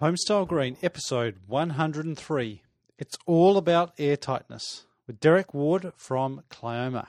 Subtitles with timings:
[0.00, 2.62] Homestyle Green, episode 103.
[2.98, 7.08] It's all about air tightness with Derek Ward from Clioma.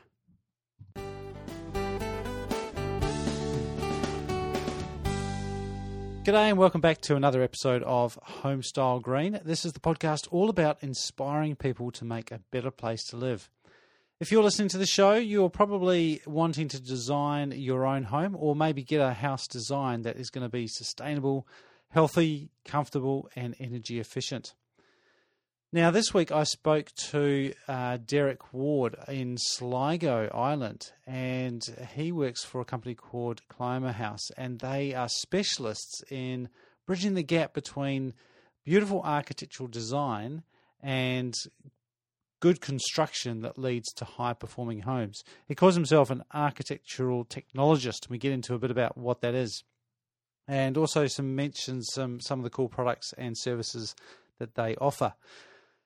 [6.26, 9.40] G'day and welcome back to another episode of Homestyle Green.
[9.46, 13.50] This is the podcast all about inspiring people to make a better place to live.
[14.20, 18.54] If you're listening to the show, you're probably wanting to design your own home or
[18.54, 21.48] maybe get a house design that is going to be sustainable,
[21.92, 24.54] healthy, comfortable, and energy efficient.
[25.74, 31.64] Now, this week I spoke to uh, Derek Ward in Sligo, Ireland, and
[31.96, 36.50] he works for a company called Clioma House, and they are specialists in
[36.86, 38.14] bridging the gap between
[38.66, 40.44] beautiful architectural design
[40.82, 41.36] and
[42.42, 45.24] good construction that leads to high performing homes.
[45.48, 49.36] He calls himself an architectural technologist, and we get into a bit about what that
[49.36, 49.64] is.
[50.52, 53.96] And also some mentions some some of the cool products and services
[54.38, 55.14] that they offer.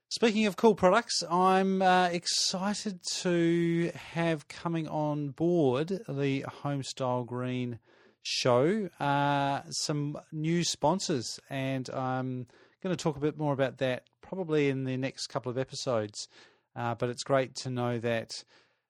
[0.10, 7.78] Speaking of cool products, I'm uh, excited to have coming on board the Homestyle Green
[8.24, 12.48] show uh, some new sponsors, and I'm
[12.82, 16.28] going to talk a bit more about that probably in the next couple of episodes.
[16.76, 18.44] Uh, but it's great to know that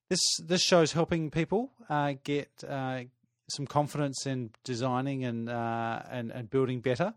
[0.09, 3.02] this this show is helping people uh, get uh,
[3.49, 7.13] some confidence in designing and, uh, and and building better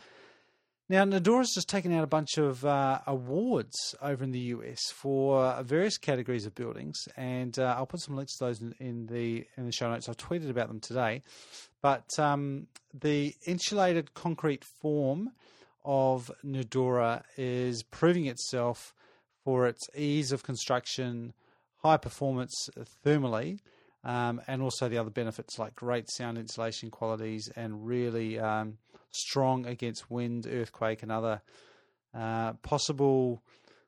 [0.92, 5.64] Now, Nudura's just taken out a bunch of uh, awards over in the US for
[5.64, 9.48] various categories of buildings, and uh, I'll put some links to those in, in, the
[9.56, 10.10] in the show notes.
[10.10, 11.24] I've tweeted about them today,
[11.82, 15.32] but um, the insulated concrete form
[15.86, 18.94] of Nudura is proving itself
[19.46, 21.32] for its ease of construction,
[21.78, 22.70] high performance
[23.06, 23.60] thermally,
[24.04, 28.78] um, and also the other benefits like great sound insulation qualities and really um,
[29.12, 31.42] strong against wind, earthquake, and other
[32.14, 33.42] uh, possible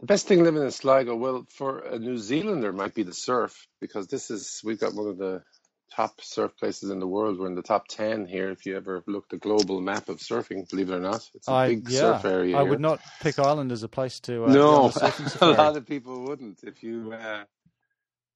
[0.00, 3.66] The best thing living in Sligo, well, for a New Zealander, might be the surf
[3.80, 5.42] because this is we've got one of the
[5.94, 7.38] top surf places in the world.
[7.38, 8.50] We're in the top ten here.
[8.50, 11.52] If you ever look the global map of surfing, believe it or not, it's a
[11.52, 12.56] I, big yeah, surf area.
[12.56, 12.70] I here.
[12.70, 14.46] would not pick Ireland as a place to.
[14.46, 16.64] Uh, no, a, a lot of people wouldn't.
[16.64, 17.44] If you uh,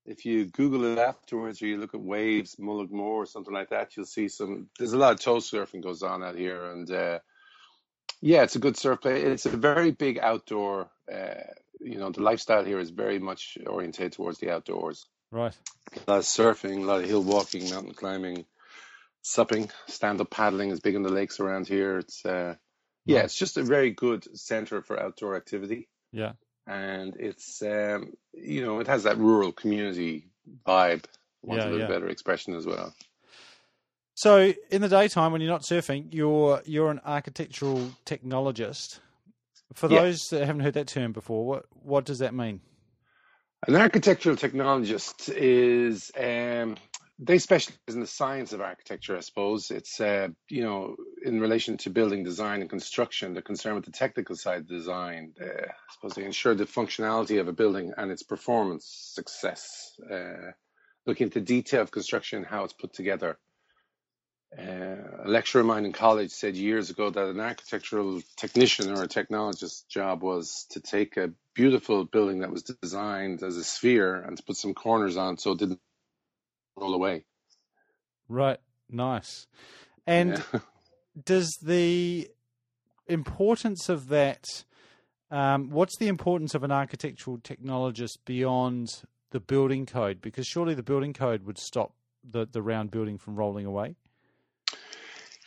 [0.06, 3.96] if you Google it afterwards, or you look at waves, Mullaghmore, or something like that,
[3.96, 4.68] you'll see some.
[4.78, 7.18] There's a lot of tow surfing goes on out here, and uh,
[8.20, 9.22] yeah, it's a good surf place.
[9.22, 10.90] It's a very big outdoor.
[11.12, 15.06] Uh, you know, the lifestyle here is very much oriented towards the outdoors.
[15.30, 15.54] Right.
[15.94, 18.46] A lot of surfing, a lot of hill walking, mountain climbing,
[19.22, 21.98] supping, stand up paddling is big in the lakes around here.
[21.98, 22.54] It's uh,
[23.04, 25.88] yeah, it's just a very good center for outdoor activity.
[26.12, 26.32] Yeah.
[26.66, 30.28] And it's um, you know, it has that rural community
[30.66, 31.04] vibe,
[31.42, 31.86] want yeah, a little yeah.
[31.86, 32.92] better expression as well.
[34.14, 38.98] So in the daytime when you're not surfing, you're you're an architectural technologist.
[39.74, 40.02] For yeah.
[40.02, 42.60] those that haven't heard that term before, what what does that mean?
[43.66, 46.76] An architectural technologist is um,
[47.18, 49.16] they specialize in the science of architecture.
[49.16, 53.32] I suppose it's uh, you know in relation to building design and construction.
[53.32, 55.34] They're concerned with the technical side of design.
[55.40, 59.92] Uh, I suppose they ensure the functionality of a building and its performance success.
[60.10, 60.52] Uh,
[61.06, 63.38] look into detail of construction, how it's put together
[64.56, 64.62] uh,
[65.24, 69.08] a lecturer of mine in college said years ago that an architectural technician or a
[69.08, 74.36] technologist's job was to take a beautiful building that was designed as a sphere and
[74.36, 75.80] to put some corners on so it didn't
[76.76, 77.24] roll away.
[78.28, 78.58] Right.
[78.88, 79.46] Nice.
[80.06, 80.60] And yeah.
[81.24, 82.30] does the
[83.06, 84.44] importance of that,
[85.30, 88.88] um, what's the importance of an architectural technologist beyond
[89.30, 90.22] the building code?
[90.22, 91.92] Because surely the building code would stop
[92.28, 93.96] the, the round building from rolling away.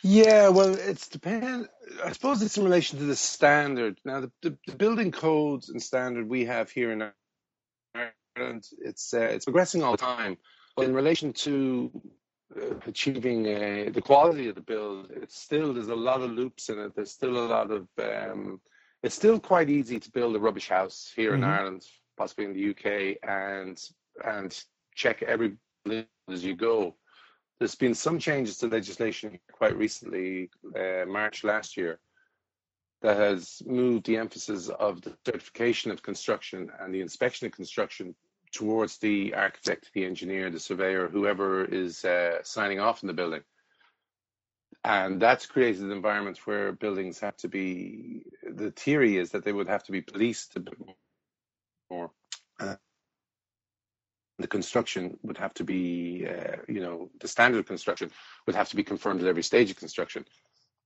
[0.02, 1.68] Yeah, well, it's depend.
[2.04, 4.00] I suppose it's in relation to the standard.
[4.04, 7.12] Now, the, the, the building codes and standard we have here in
[7.94, 10.38] Ireland, it's uh, it's progressing all the time.
[10.76, 12.02] But in relation to
[12.56, 16.68] uh, achieving uh, the quality of the build, it's still there's a lot of loops
[16.68, 16.96] in it.
[16.96, 18.60] There's still a lot of um,
[19.04, 21.44] it's still quite easy to build a rubbish house here mm-hmm.
[21.44, 21.86] in Ireland,
[22.16, 23.80] possibly in the UK, and
[24.24, 24.64] and
[24.96, 25.56] check every
[26.28, 26.96] as you go.
[27.62, 32.00] There's been some changes to legislation quite recently, uh, March last year,
[33.02, 38.16] that has moved the emphasis of the certification of construction and the inspection of construction
[38.50, 43.42] towards the architect, the engineer, the surveyor, whoever is uh, signing off in the building.
[44.82, 49.52] And that's created an environment where buildings have to be, the theory is that they
[49.52, 50.74] would have to be policed a bit
[51.88, 52.10] more.
[52.58, 52.74] Uh,
[54.38, 58.10] the construction would have to be, uh, you know, the standard of construction
[58.46, 60.24] would have to be confirmed at every stage of construction.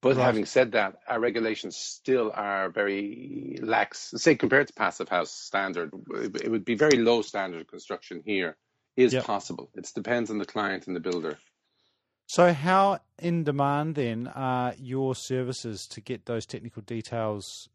[0.02, 0.25] But right.
[0.25, 4.12] having said that, our regulations still are very lax.
[4.16, 5.90] Say compared to passive house standard,
[6.34, 8.56] it would be very low standard of construction here
[8.96, 9.25] is yep.
[9.25, 9.70] possible.
[9.75, 11.38] It depends on the client and the builder.
[12.26, 17.69] So, how in demand then are your services to get those technical details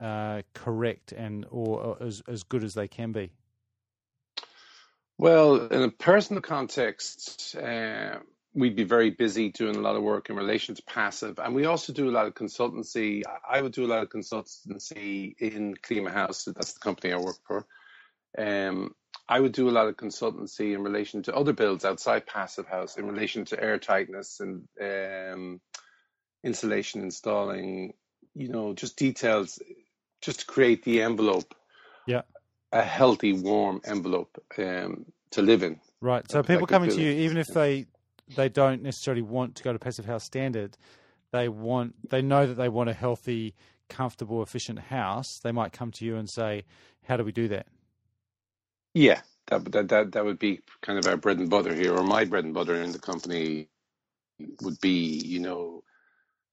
[0.00, 3.32] uh, correct and or, or as as good as they can be?
[5.18, 8.20] Well, in a personal context, uh,
[8.54, 11.66] we'd be very busy doing a lot of work in relation to passive, and we
[11.66, 13.22] also do a lot of consultancy.
[13.48, 16.44] I would do a lot of consultancy in Clioma House.
[16.44, 17.66] That's the company I work for.
[18.38, 18.94] Um,
[19.28, 22.96] I would do a lot of consultancy in relation to other builds outside passive house,
[22.96, 25.60] in relation to air tightness and um,
[26.44, 27.94] insulation installing.
[28.36, 29.58] You know, just details,
[30.22, 31.54] just to create the envelope.
[32.06, 32.22] Yeah.
[32.72, 35.80] A healthy, warm envelope um, to live in.
[36.00, 36.30] Right.
[36.30, 37.86] So people coming to you, even if they
[38.36, 40.76] they don't necessarily want to go to passive house standard.
[41.30, 43.54] They want they know that they want a healthy,
[43.88, 45.40] comfortable, efficient house.
[45.42, 46.64] They might come to you and say,
[47.04, 47.66] "How do we do that?"
[48.94, 52.02] Yeah, that that that, that would be kind of our bread and butter here, or
[52.02, 53.68] my bread and butter in the company
[54.62, 55.82] would be, you know,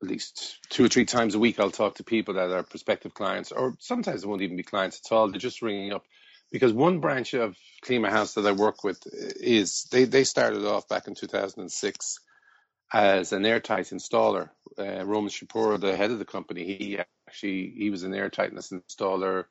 [0.06, 1.60] at least two or three times a week.
[1.60, 5.02] I'll talk to people that are prospective clients, or sometimes it won't even be clients
[5.04, 5.30] at all.
[5.30, 6.06] They're just ringing up
[6.52, 10.88] because one branch of Clioma House that I work with is they, they started off
[10.88, 12.20] back in 2006
[12.94, 14.50] as an airtight installer.
[14.78, 19.46] Uh, Roman Szypura, the head of the company, he actually he was an airtightness installer.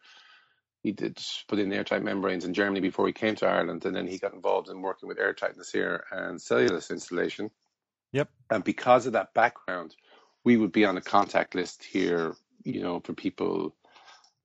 [0.83, 1.19] He did
[1.49, 4.35] put in airtight membranes in Germany before he came to Ireland, and then he got
[4.35, 7.51] involved in working with airtightness here and cellulose installation.
[8.13, 8.31] Yep.
[8.51, 9.95] And because of that background,
[10.45, 13.75] we would be on a contact list here, you know, for people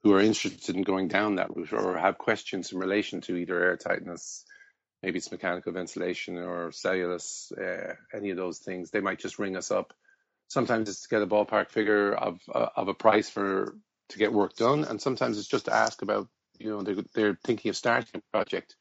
[0.04, 3.62] who are interested in going down that route or have questions in relation to either
[3.62, 4.46] air tightness,
[5.04, 9.58] maybe it's mechanical ventilation or cellulose, uh, any of those things, they might just ring
[9.58, 9.94] us up.
[10.48, 13.76] Sometimes it's to get a ballpark figure of uh, of a price for
[14.10, 17.40] to get work done, and sometimes it's just to ask about you know they're, they're
[17.44, 18.76] thinking of starting a project,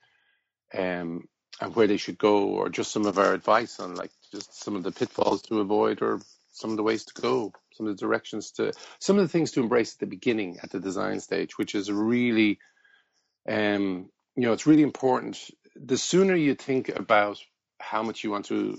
[0.73, 1.29] um,
[1.61, 4.76] and where they should go, or just some of our advice on like just some
[4.76, 6.20] of the pitfalls to avoid or
[6.58, 9.52] some of the ways to go, some of the directions to, some of the things
[9.52, 12.58] to embrace at the beginning, at the design stage, which is really,
[13.49, 15.38] um, you know, it's really important.
[15.76, 17.38] The sooner you think about
[17.78, 18.78] how much you want to,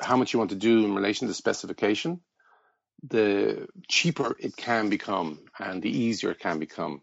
[0.00, 2.20] how much you want to do in relation to specification,
[3.08, 7.02] the cheaper it can become and the easier it can become.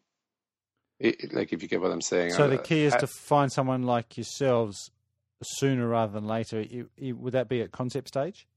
[0.99, 2.31] It, like if you get what I'm saying.
[2.31, 4.89] So the key is uh, to find someone like yourselves
[5.43, 6.59] sooner rather than later.
[6.59, 8.47] It, it, would that be at concept stage?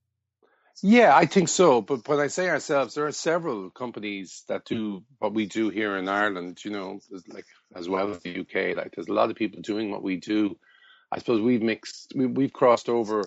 [0.82, 1.82] Yeah, I think so.
[1.82, 5.96] But when I say ourselves, there are several companies that do what we do here
[5.96, 8.76] in Ireland, you know, like as well as the UK.
[8.76, 10.56] Like there's a lot of people doing what we do.
[11.12, 13.24] I suppose we've mixed, we, we've crossed over.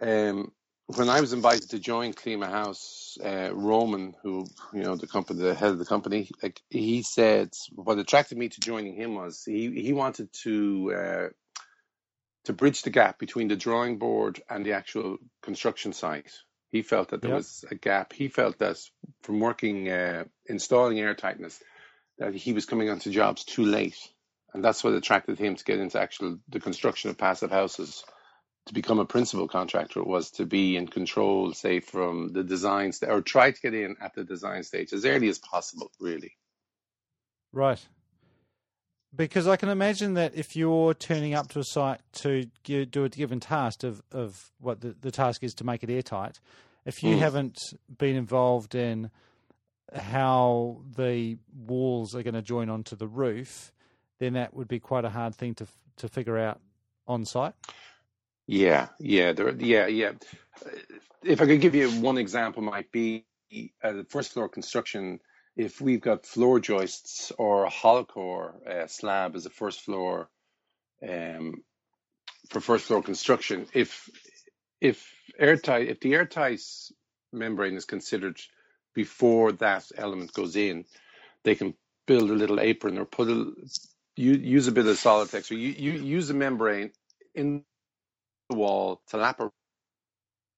[0.00, 0.52] Um,
[0.96, 5.42] when I was invited to join Clioma House, uh, Roman, who you know the company,
[5.42, 9.44] the head of the company, like he said, what attracted me to joining him was
[9.44, 11.28] he he wanted to uh,
[12.44, 16.32] to bridge the gap between the drawing board and the actual construction site.
[16.70, 17.38] He felt that there yep.
[17.38, 18.12] was a gap.
[18.12, 18.76] He felt that
[19.22, 21.62] from working uh, installing air tightness,
[22.18, 23.96] that he was coming onto jobs too late,
[24.52, 28.04] and that's what attracted him to get into actual the construction of passive houses.
[28.66, 33.10] To become a principal contractor was to be in control, say from the design stage,
[33.10, 35.92] or try to get in at the design stage as early as possible.
[36.00, 36.32] Really,
[37.52, 37.84] right.
[39.16, 43.08] Because I can imagine that if you're turning up to a site to do a
[43.08, 46.40] given task of, of what the, the task is to make it airtight,
[46.84, 47.18] if you mm.
[47.18, 47.58] haven't
[47.98, 49.10] been involved in
[49.94, 53.72] how the walls are going to join onto the roof,
[54.18, 56.60] then that would be quite a hard thing to to figure out
[57.06, 57.54] on site.
[58.46, 60.12] Yeah, yeah, there, yeah, yeah.
[61.22, 63.24] If I could give you one example, might be
[63.82, 65.20] uh, the first floor construction
[65.56, 68.06] if we've got floor joists or a hollow
[68.68, 70.28] uh, slab as a first floor
[71.06, 71.62] um,
[72.50, 74.08] for first floor construction, if
[74.80, 76.60] if airtight, if the airtight
[77.32, 78.38] membrane is considered
[78.94, 80.84] before that element goes in,
[81.44, 81.74] they can
[82.06, 83.52] build a little apron or put a
[84.16, 86.90] use a bit of Solitex or you, you use a membrane
[87.34, 87.64] in
[88.48, 89.40] the wall to lap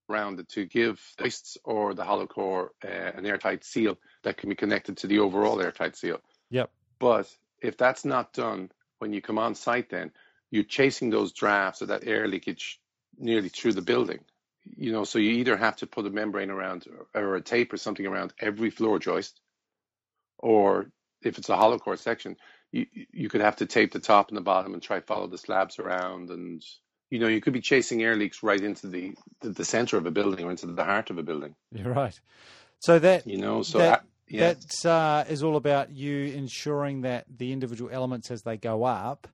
[0.09, 4.37] around it to give the joists or the hollow core uh, an airtight seal that
[4.37, 6.19] can be connected to the overall airtight seal.
[6.51, 6.71] Yep.
[6.99, 7.29] But
[7.61, 10.11] if that's not done when you come on site, then
[10.51, 12.81] you're chasing those drafts or that air leakage
[13.19, 14.21] nearly through the building.
[14.77, 17.79] You know, so you either have to put a membrane around or a tape or
[17.79, 19.41] something around every floor joist,
[20.39, 20.91] or
[21.23, 22.37] if it's a hollow core section,
[22.71, 25.39] you you could have to tape the top and the bottom and try follow the
[25.39, 26.63] slabs around and
[27.11, 30.11] you know you could be chasing air leaks right into the the, center of a
[30.11, 31.55] building or into the heart of a building.
[31.73, 32.19] You're right.
[32.81, 34.55] So that you know so that, yeah.
[34.55, 39.29] that uh, is all about you ensuring that the individual elements as they go up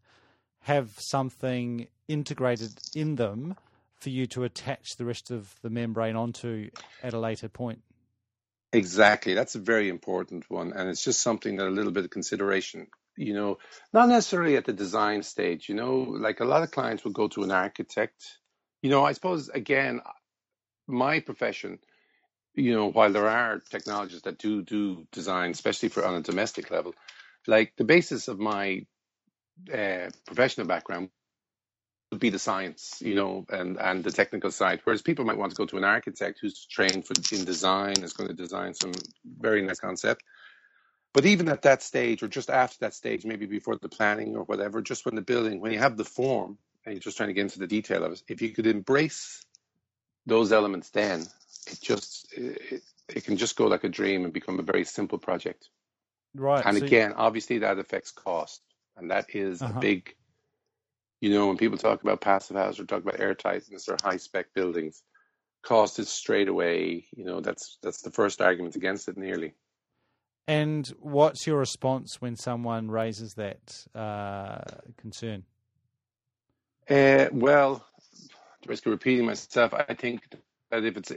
[0.61, 3.57] have something integrated in them
[3.97, 6.71] for you to attach the rest of the membrane onto
[7.03, 7.83] at a later point.
[8.73, 9.35] Exactly.
[9.35, 10.73] That's a very important one.
[10.73, 13.59] And it's just something that a little bit of consideration, you know,
[13.93, 17.29] not necessarily at the design stage, you know, like a lot of clients will go
[17.29, 18.39] to an architect.
[18.83, 20.01] You know, I suppose, again,
[20.87, 21.79] my profession,
[22.55, 26.71] you know, while there are technologists that do do design, especially for on a domestic
[26.71, 26.95] level,
[27.47, 28.87] like the basis of my
[29.73, 31.11] uh, professional background
[32.11, 34.81] would be the science, you know, and, and the technical side.
[34.85, 38.13] Whereas people might want to go to an architect who's trained for in design, is
[38.13, 38.93] going to design some
[39.41, 40.23] very nice concept.
[41.15, 44.43] But even at that stage, or just after that stage, maybe before the planning or
[44.43, 47.35] whatever, just when the building, when you have the form and you're just trying to
[47.35, 49.41] get into the detail of it, if you could embrace
[50.27, 51.21] those elements, then
[51.69, 55.19] it just it, it can just go like a dream and become a very simple
[55.19, 55.71] project.
[56.35, 56.67] Right.
[56.67, 58.61] And so again, obviously that affects cost,
[58.97, 59.79] and that is Uh-huh.
[59.79, 60.15] a big.
[61.21, 64.53] You know, when people talk about passive house or talk about airtightness or high spec
[64.53, 65.03] buildings,
[65.63, 67.07] cost is straight away.
[67.17, 69.17] You know, that's that's the first argument against it.
[69.17, 69.55] Nearly.
[70.47, 74.61] And what's your response when someone raises that uh,
[74.99, 75.45] concern?
[76.89, 77.85] Uh, well,
[78.63, 80.23] at risk of repeating myself, I think
[80.71, 81.13] that if it's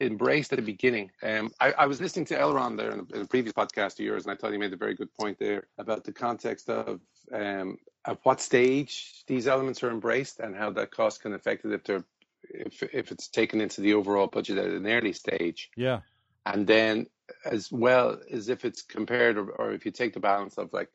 [0.00, 3.22] embraced at the beginning, um, I, I was listening to Elrond there in a, in
[3.22, 5.66] a previous podcast of yours, and I thought he made a very good point there
[5.78, 7.00] about the context of
[7.32, 11.72] um, at what stage these elements are embraced and how that cost can affect it
[11.72, 12.04] if they're
[12.42, 16.00] if if it's taken into the overall budget at an early stage, Yeah.
[16.46, 17.06] And then
[17.44, 20.88] as well as if it's compared or, or if you take the balance of like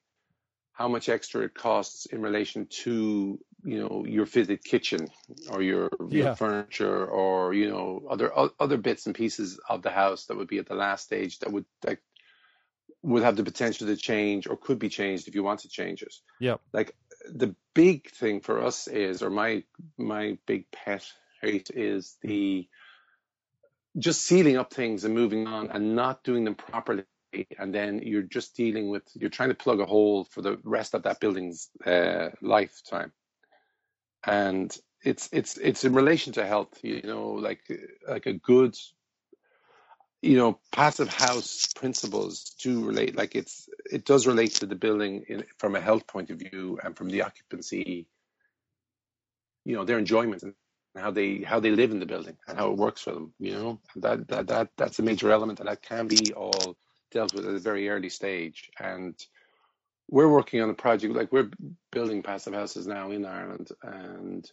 [0.73, 5.07] how much extra it costs in relation to you know your fitted kitchen
[5.49, 6.25] or your, Yeah.
[6.25, 10.47] your furniture or you know other other bits and pieces of the house that would
[10.47, 11.99] be at the last stage that would that
[13.01, 16.01] would have the potential to change or could be changed if you want to change
[16.01, 16.61] it Yep.
[16.73, 16.95] like
[17.27, 19.63] the big thing for us is or my
[19.97, 21.05] my big pet
[21.41, 22.67] hate is the
[23.97, 27.03] just sealing up things and moving on and not doing them properly.
[27.59, 30.93] And then you're just dealing with you're trying to plug a hole for the rest
[30.93, 33.11] of that building's uh, lifetime.
[34.25, 34.75] And
[35.05, 37.61] it's it's it's in relation to health you know like
[38.07, 38.75] like a good
[40.21, 45.23] you know passive house principles do relate like it's it does relate to the building
[45.29, 48.07] in, from a health point of view and from the occupancy
[49.63, 50.41] you know their enjoyment.
[50.41, 50.53] and
[50.97, 53.53] how they how they live in the building and how it works for them you
[53.53, 53.79] know?
[53.93, 56.75] And that that, that that's a major element and that can be all
[57.11, 58.69] dealt with at a very early stage.
[58.79, 59.15] And
[60.09, 61.49] we're working on a project like we're
[61.91, 64.49] building passive houses now in Ireland and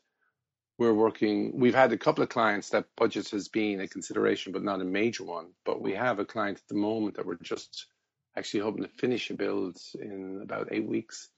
[0.78, 4.64] we're working we've had a couple of clients that budget has been a consideration but
[4.64, 5.48] not a major one.
[5.64, 7.86] But we have a client at the moment that we're just
[8.36, 11.28] actually hoping to finish a build in about eight weeks.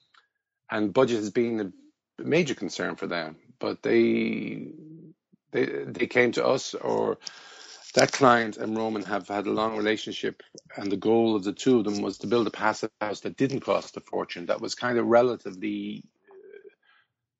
[0.71, 1.73] And budget has been
[2.19, 4.71] a major concern for them but they
[5.51, 7.17] they they came to us or
[7.95, 10.43] that client and Roman have had a long relationship,
[10.75, 13.37] and the goal of the two of them was to build a passive house that
[13.37, 16.03] didn't cost a fortune, that was kind of relatively,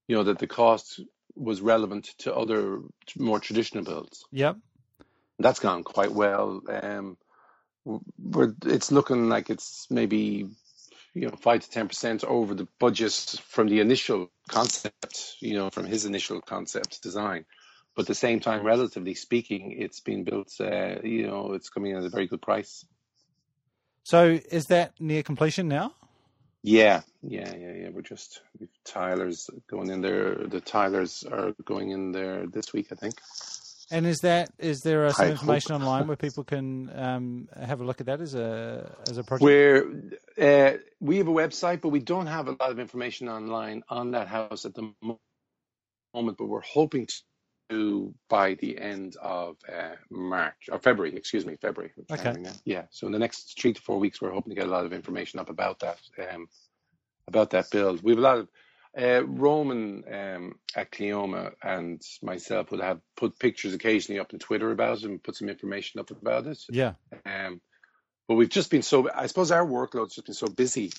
[0.07, 1.01] you know, that the cost
[1.35, 2.79] was relevant to other
[3.17, 4.23] more traditional builds.
[4.31, 4.57] Yep.
[5.39, 6.61] That's gone quite well.
[6.69, 7.17] Um,
[7.83, 10.47] we're, it's looking like it's maybe
[11.15, 13.13] you know five to ten percent over the budget
[13.47, 17.45] from the initial concept, you know, from his initial concept design.
[17.95, 20.53] But at the same time, relatively speaking, it's been built.
[20.59, 22.85] Uh, you know, it's coming at a very good price.
[24.03, 25.93] So is that near completion now?
[26.61, 27.89] Yeah, yeah, yeah, yeah.
[27.89, 30.35] We're just we've tilers going in there.
[30.35, 33.15] The tilers are going in there this week, I think.
[33.91, 35.81] And is that is there uh, some I information hope.
[35.81, 39.43] online where people can um, have a look at that as a as a project?
[39.43, 43.83] We're uh, we have a website, but we don't have a lot of information online
[43.89, 45.19] on that house at the moment.
[46.37, 47.07] But we're hoping
[47.69, 51.91] to by the end of uh, March or February, excuse me, February.
[52.11, 52.35] Okay.
[52.63, 52.83] Yeah.
[52.89, 54.93] So in the next three to four weeks, we're hoping to get a lot of
[54.93, 55.99] information up about that,
[56.31, 56.47] um,
[57.27, 58.03] about that build.
[58.03, 58.47] We have a lot of
[58.97, 60.95] uh, Roman um, at
[61.63, 65.49] and myself would have put pictures occasionally up on Twitter about it and put some
[65.49, 66.59] information up about it.
[66.69, 66.93] Yeah.
[67.25, 67.61] Um,
[68.27, 70.91] but we've just been so, I suppose our workload's just been so busy.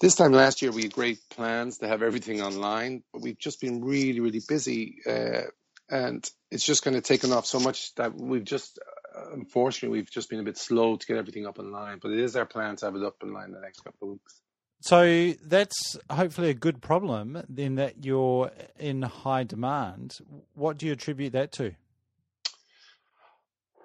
[0.00, 3.60] This time last year, we had great plans to have everything online, but we've just
[3.60, 4.98] been really, really busy.
[5.06, 5.42] Uh,
[5.90, 8.78] and it's just kind of taken off so much that we've just,
[9.14, 11.98] uh, unfortunately, we've just been a bit slow to get everything up online.
[12.00, 14.12] But it is our plan to have it up online in the next couple of
[14.12, 14.40] weeks.
[14.82, 20.18] So that's hopefully a good problem in that you're in high demand.
[20.54, 21.76] What do you attribute that to?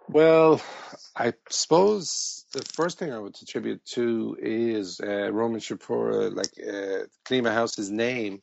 [0.10, 0.60] Well,
[1.16, 7.06] I suppose the first thing I would attribute to is uh, Roman Szypura, like uh,
[7.25, 8.42] Clioma House's name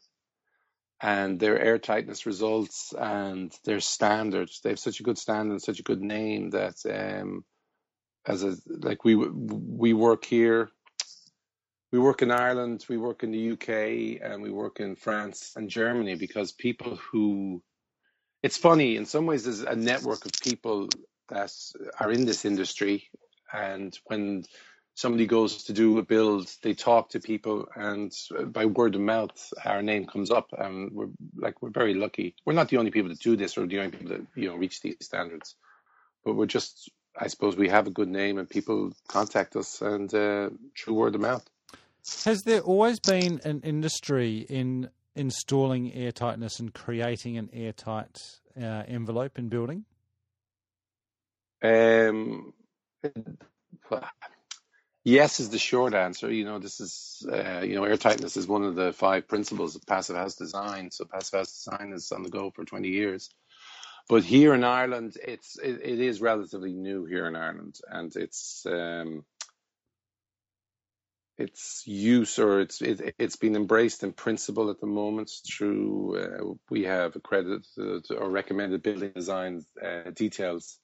[1.01, 4.61] and their air tightness results and their standards.
[4.63, 7.45] They have such a good standard and such a good name that um,
[8.25, 10.71] as a like we we work here,
[11.95, 15.71] we work in Ireland, we work in the UK, and we work in France and
[15.71, 17.63] Germany because people who
[18.43, 20.89] it's funny in some ways there's a network of people
[21.29, 21.53] that
[22.01, 23.09] are in this industry
[23.53, 24.43] and when
[24.95, 28.13] somebody goes to do a build they talk to people and
[28.47, 32.35] by word of mouth our name comes up and we're like we're very lucky.
[32.45, 34.57] We're not the only people that do this or the only people that you know
[34.57, 35.55] reach these standards
[36.25, 40.13] but we're just i suppose we have a good name and people contact us and
[40.13, 41.49] uh, through word of mouth
[42.25, 48.19] has there always been an industry in installing airtightness and creating an airtight
[48.61, 49.85] uh, envelope in building
[51.63, 52.53] um,
[55.05, 56.31] yes is the short answer.
[56.31, 59.87] You know, this is, uh, you know, airtightness is one of the five principles of
[59.87, 60.91] passive house design.
[60.91, 63.31] So passive house design is on the go for 20 years.
[64.09, 68.67] But here in Ireland, it's it, it is relatively new here in Ireland, and it's
[68.67, 69.25] um,
[71.37, 76.55] its use or it's it, has been embraced in principle at the moment through uh,
[76.71, 77.67] we have accredited
[78.11, 80.79] or recommended building design uh, details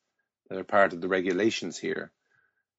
[0.49, 2.11] that are part of the regulations here.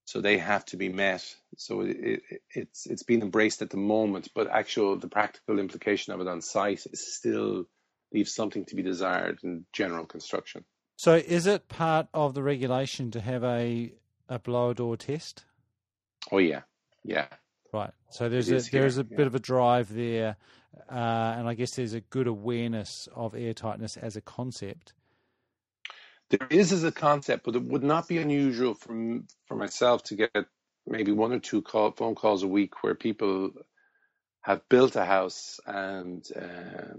[0.05, 1.23] So they have to be met.
[1.57, 1.97] So it,
[2.29, 6.27] it, it's it's been embraced at the moment, but actual the practical implication of it
[6.27, 7.65] on site is still
[8.11, 10.65] leaves something to be desired in general construction.
[10.97, 13.93] So is it part of the regulation to have a
[14.27, 15.45] a blower door test?
[16.31, 16.61] Oh yeah,
[17.03, 17.27] yeah.
[17.73, 17.91] Right.
[18.09, 19.17] So there's a there's a yeah.
[19.17, 20.35] bit of a drive there,
[20.89, 24.93] uh, and I guess there's a good awareness of airtightness as a concept.
[26.29, 30.15] There is as a concept, but it would not be unusual for for myself to
[30.15, 30.45] get
[30.85, 33.51] maybe one or two call, phone calls a week where people
[34.41, 36.95] have built a house and uh,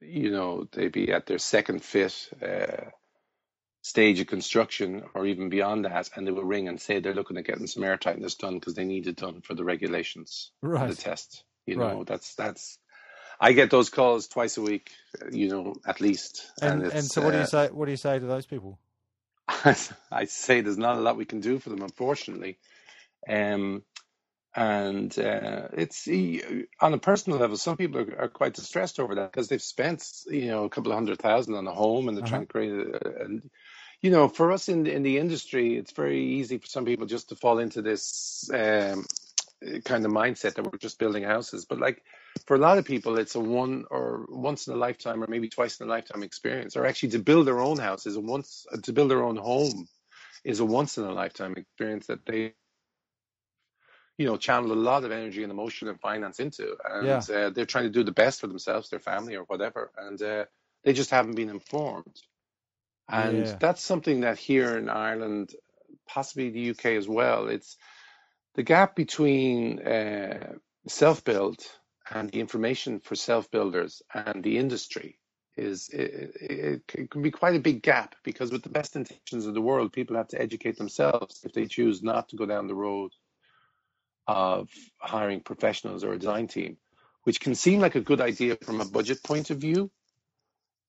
[0.00, 2.90] you know they be at their second fit uh,
[3.82, 7.36] stage of construction or even beyond that, and they will ring and say they're looking
[7.36, 10.88] at getting some air tightness done because they need it done for the regulations, right.
[10.88, 11.44] the test.
[11.66, 12.06] You know, right.
[12.06, 12.78] that's that's
[13.40, 14.92] I get those calls twice a week,
[15.30, 16.50] you know, at least.
[16.60, 17.68] And, and, and so, what do you uh, say?
[17.68, 18.78] What do you say to those people?
[19.48, 22.58] I say there's not a lot we can do for them, unfortunately.
[23.28, 23.82] Um,
[24.54, 26.06] and uh, it's
[26.80, 30.04] on a personal level, some people are, are quite distressed over that because they've spent,
[30.28, 32.30] you know, a couple of hundred thousand on a home and they're uh-huh.
[32.30, 33.50] trying to create a, and
[34.02, 37.28] you know, for us in in the industry, it's very easy for some people just
[37.28, 39.06] to fall into this um,
[39.84, 41.64] kind of mindset that we're just building houses.
[41.64, 42.02] But like
[42.46, 45.48] for a lot of people, it's a one or once in a lifetime or maybe
[45.48, 46.76] twice in a lifetime experience.
[46.76, 49.86] Or actually, to build their own house is a once to build their own home
[50.44, 52.54] is a once in a lifetime experience that they
[54.18, 57.36] you know channel a lot of energy and emotion and finance into and yeah.
[57.36, 60.44] uh, they're trying to do the best for themselves their family or whatever and uh,
[60.84, 62.20] they just haven't been informed
[63.12, 63.56] and yeah.
[63.60, 65.54] that's something that here in ireland
[66.08, 67.76] possibly the uk as well it's
[68.54, 70.52] the gap between uh,
[70.86, 71.60] self-build
[72.10, 75.18] and the information for self-builders and the industry
[75.56, 79.46] is it, it, it, can be quite a big gap because with the best intentions
[79.46, 82.66] of the world people have to educate themselves if they choose not to go down
[82.66, 83.12] the road
[84.26, 86.76] of hiring professionals or a design team
[87.24, 89.90] which can seem like a good idea from a budget point of view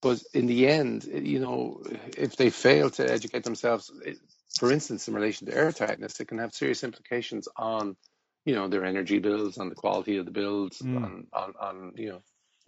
[0.04, 1.82] but in the end you know
[2.18, 3.92] if they fail to educate themselves
[4.58, 7.96] for instance, in relation to air tightness, it can have serious implications on,
[8.46, 10.96] you know, their energy bills, on the quality of the builds, mm.
[10.98, 12.22] on, on, on, you know,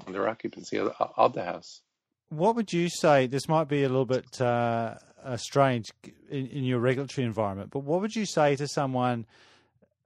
[0.06, 1.82] on their occupancy of, of, the house.
[2.30, 3.28] What would you say?
[3.28, 5.92] This might be a little bit uh, uh, strange
[6.30, 9.26] in, in, your regulatory environment, but what would you say to someone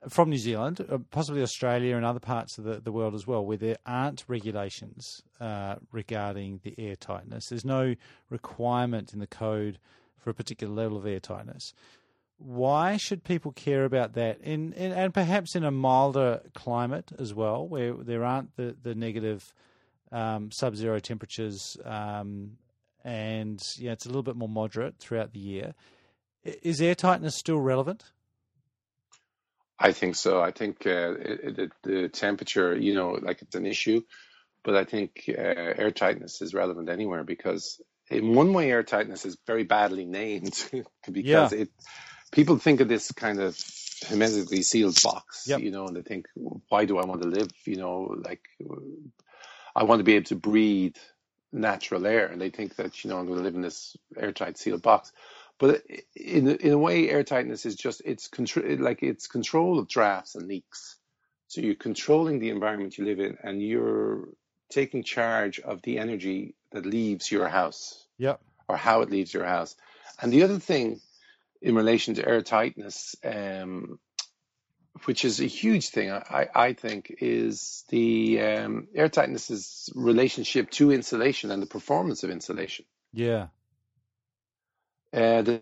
[0.07, 3.45] from New Zealand, uh, possibly Australia and other parts of the, the world as well,
[3.45, 7.47] where there aren't regulations uh, regarding the air tightness.
[7.49, 7.95] There's no
[8.29, 9.77] requirement in the code
[10.17, 11.73] for a particular level of air tightness.
[12.37, 14.39] Why should people care about that?
[14.39, 18.95] In, in and perhaps in a milder climate as well, where there aren't the the
[18.95, 19.53] negative
[20.13, 22.57] um, sub-zero temperatures, um,
[23.03, 25.73] and yeah, it's a little bit more moderate throughout the year.
[26.43, 28.05] Is air tightness still relevant?
[29.79, 30.41] I think so.
[30.41, 34.01] I think uh, it, it, the temperature, you know, like it's an issue,
[34.63, 39.25] but I think uh, air tightness is relevant anywhere because in one way, air tightness
[39.25, 40.53] is very badly named
[41.11, 41.61] because yeah.
[41.61, 41.69] it
[42.31, 43.57] people think of this kind of
[44.07, 45.61] hermetically sealed box, yep.
[45.61, 46.27] you know, and they think,
[46.69, 47.49] why do I want to live?
[47.65, 48.41] You know, like
[49.75, 50.95] I want to be able to breathe
[51.51, 54.57] natural air, and they think that you know I'm going to live in this airtight
[54.57, 55.11] sealed box.
[55.59, 55.83] But
[56.15, 60.47] in in a way, airtightness is just it's control like it's control of drafts and
[60.47, 60.97] leaks.
[61.47, 64.29] So you're controlling the environment you live in, and you're
[64.69, 68.05] taking charge of the energy that leaves your house.
[68.17, 68.39] Yep.
[68.67, 69.75] Or how it leaves your house.
[70.21, 71.01] And the other thing
[71.61, 73.99] in relation to airtightness, um,
[75.05, 81.51] which is a huge thing, I, I think, is the um, airtightness's relationship to insulation
[81.51, 82.85] and the performance of insulation.
[83.11, 83.47] Yeah.
[85.13, 85.59] Uh,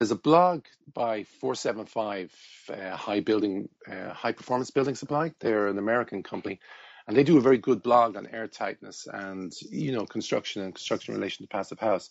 [0.00, 2.34] there's a blog by 475
[2.70, 5.32] uh, High Building, uh, High Performance Building Supply.
[5.40, 6.58] They're an American company,
[7.06, 10.74] and they do a very good blog on air tightness and you know construction and
[10.74, 12.10] construction in relation to passive house.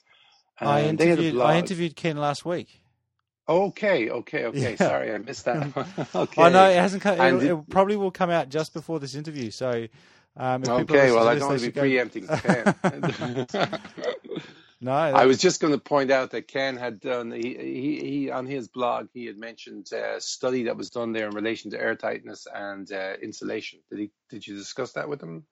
[0.59, 2.81] And I interviewed I interviewed Ken last week.
[3.47, 4.71] Okay, okay, okay.
[4.71, 4.75] Yeah.
[4.75, 6.09] Sorry, I missed that.
[6.15, 6.43] okay.
[6.43, 7.19] I know it hasn't come.
[7.19, 9.49] It, it, probably will come out just before this interview.
[9.49, 9.87] So,
[10.37, 11.11] um, okay.
[11.11, 13.47] Well, I don't want to be preempting Ken.
[14.81, 18.31] No, I was just going to point out that Ken had done he, he, he
[18.31, 21.81] on his blog he had mentioned a study that was done there in relation to
[21.81, 23.79] air tightness and uh, insulation.
[23.89, 24.11] Did he?
[24.29, 25.43] Did you discuss that with him?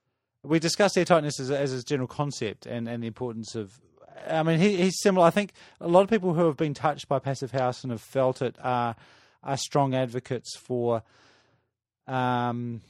[0.43, 3.81] We discussed air tightness as, as a general concept and, and the importance of.
[4.29, 5.27] I mean, he, he's similar.
[5.27, 8.01] I think a lot of people who have been touched by passive house and have
[8.01, 8.95] felt it are
[9.43, 11.03] are strong advocates for.
[12.07, 12.81] Um,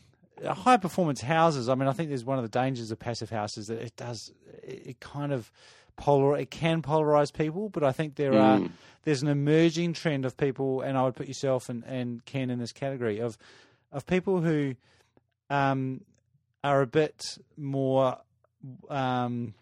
[0.46, 1.70] high performance houses.
[1.70, 4.32] I mean, I think there's one of the dangers of passive houses that it does
[4.64, 5.52] it kind of
[5.96, 8.42] polar it can polarize people, but I think there mm.
[8.42, 8.70] are
[9.04, 12.60] there's an emerging trend of people, and I would put yourself and, and Ken in
[12.60, 13.38] this category of
[13.92, 14.76] of people who
[15.50, 16.02] um,
[16.64, 18.18] are a bit more
[18.90, 19.54] um,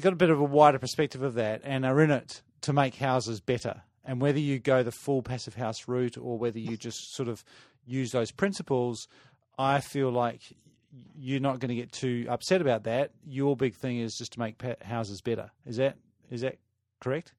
[0.00, 2.96] got a bit of a wider perspective of that and are in it to make
[2.96, 3.82] houses better.
[4.04, 7.44] And whether you go the full passive house route or whether you just sort of
[7.86, 9.08] use those principles,
[9.58, 10.42] I feel like
[11.16, 13.12] you're not going to get too upset about that.
[13.26, 15.50] Your big thing is just to make houses better.
[15.66, 15.96] Is that
[16.30, 16.58] is that
[17.00, 17.32] correct?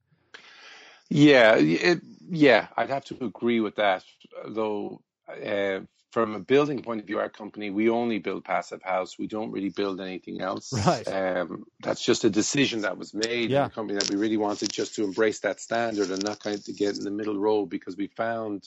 [1.08, 4.04] Yeah, it, yeah, I'd have to agree with that.
[4.48, 9.18] Though, uh, from a building point of view, our company we only build passive house.
[9.18, 10.72] We don't really build anything else.
[10.72, 11.06] Right.
[11.06, 13.64] Um, that's just a decision that was made yeah.
[13.64, 16.56] in the company that we really wanted just to embrace that standard and not kind
[16.56, 18.66] of to get in the middle row because we found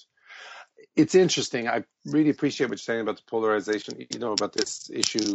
[1.00, 1.68] it's interesting.
[1.68, 5.34] I really appreciate what you're saying about the polarization, you know, about this issue.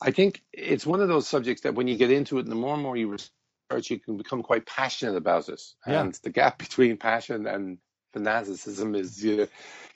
[0.00, 2.56] I think it's one of those subjects that when you get into it, and the
[2.56, 5.60] more and more you research, you can become quite passionate about it.
[5.86, 6.00] Yeah.
[6.00, 7.78] And the gap between passion and
[8.12, 9.48] fanaticism is, you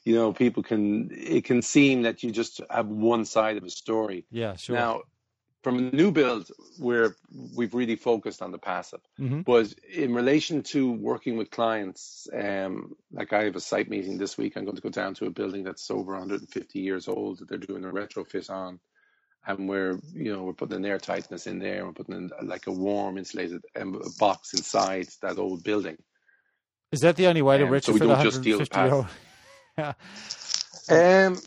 [0.05, 3.71] you know, people can, it can seem that you just have one side of a
[3.71, 4.25] story.
[4.31, 4.77] Yeah, sure.
[4.77, 5.03] Now,
[5.63, 7.17] from a new build where
[7.57, 9.41] we've really focused on the passive mm-hmm.
[9.41, 14.39] but in relation to working with clients um, like i have a site meeting this
[14.39, 14.57] week.
[14.57, 17.59] I'm going to go down to a building that's over 150 years old that they're
[17.59, 18.81] doing a retrofit on.
[19.47, 21.87] And we're you know we're putting an air tightness in there.
[21.87, 25.97] We're putting in like a warm insulated um, box inside that old building.
[26.93, 29.19] Is that the only way to um, retrofit so we don't just deal with passive.
[29.79, 29.95] yeah.
[30.91, 31.41] Um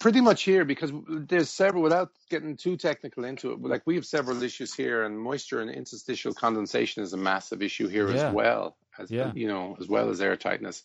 [0.00, 4.04] pretty much here because there's several without getting too technical into it like we have
[4.04, 8.28] several issues here and moisture and interstitial condensation is a massive issue here yeah.
[8.28, 9.32] as well as yeah.
[9.34, 10.82] you know as well as air tightness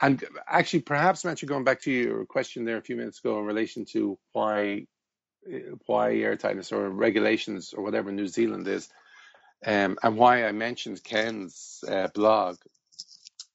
[0.00, 3.44] and actually perhaps Matthew going back to your question there a few minutes ago in
[3.44, 4.86] relation to why
[5.86, 8.88] why air tightness or regulations or whatever New Zealand is
[9.66, 12.56] um, and why I mentioned Ken's uh, blog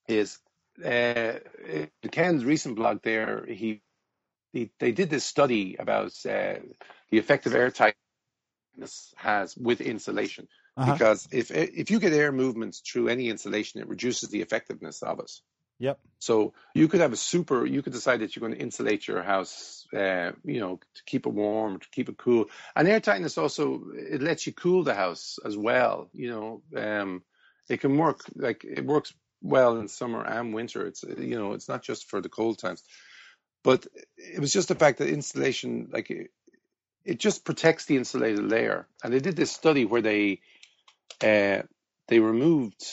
[0.07, 0.39] is
[0.83, 1.33] uh,
[2.11, 3.81] Ken's recent blog there he
[4.53, 6.55] they, they did this study about uh,
[7.09, 10.47] the effect of air tightness has with insulation.
[10.77, 10.93] Uh-huh.
[10.93, 15.19] Because if if you get air movements through any insulation, it reduces the effectiveness of
[15.19, 15.31] it.
[15.79, 15.99] Yep.
[16.19, 17.65] So you could have a super.
[17.65, 21.25] You could decide that you're going to insulate your house, uh, you know, to keep
[21.25, 22.45] it warm, to keep it cool.
[22.75, 26.09] And air tightness also it lets you cool the house as well.
[26.13, 27.23] You know, um,
[27.69, 30.85] it can work like it works well in summer and winter.
[30.85, 32.83] It's you know it's not just for the cold times,
[33.63, 36.31] but it was just the fact that insulation like it,
[37.05, 38.87] it just protects the insulated layer.
[39.03, 40.41] And they did this study where they
[41.23, 41.63] uh,
[42.07, 42.83] they removed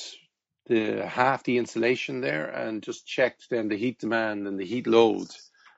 [0.66, 4.86] the half the insulation there and just checked then the heat demand and the heat
[4.86, 5.28] load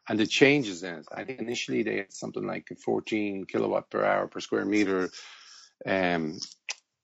[0.08, 1.06] and the changes in it.
[1.12, 5.10] I think initially they had something like 14 kilowatt per hour per square meter
[5.86, 6.38] um,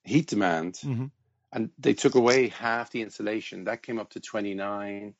[0.04, 1.10] heat demand, Mhm.
[1.52, 3.64] and they took away half the insulation.
[3.64, 5.14] That came up to 29.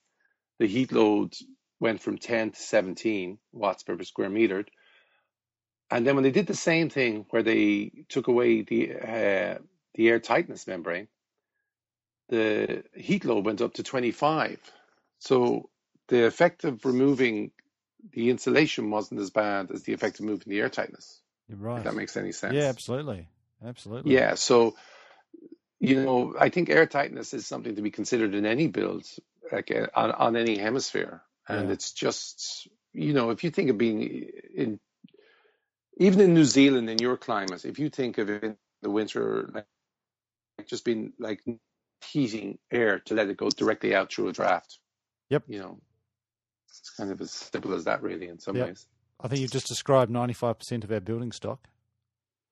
[0.59, 1.35] The heat load
[1.85, 4.65] went from 10 to 17 watts per square meter.
[5.91, 9.59] And then when they did the same thing, where they took away the uh,
[9.95, 11.09] the air tightness membrane,
[12.31, 14.59] the heat load went up to 25.
[15.19, 15.71] So
[16.09, 17.53] the effect of removing
[18.13, 21.21] the insulation wasn't as bad as the effect of moving the air tightness.
[21.49, 21.85] You're If right.
[21.85, 22.55] that makes any sense.
[22.55, 23.29] Yeah, absolutely,
[23.65, 24.13] absolutely.
[24.13, 24.35] Yeah.
[24.35, 24.75] So
[25.81, 29.05] you know, I think air tightness is something to be considered in any build,
[29.53, 31.73] like uh, on on any hemisphere, and Yeah.
[31.75, 34.79] it's just you know, if you think of being in
[35.99, 39.67] even in New Zealand in your climate, if you think of in the winter, like
[40.67, 41.43] just being like
[42.05, 44.79] heating air to let it go directly out through a draft.
[45.31, 45.45] Yep.
[45.49, 45.79] You know,
[46.69, 48.67] it's kind of as simple as that, really, in some Yep.
[48.69, 48.87] ways.
[49.21, 51.67] I think you've just described 95% of our building stock.